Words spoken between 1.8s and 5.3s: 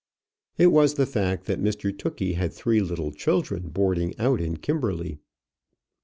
Tookey had three little children boarding out in Kimberley.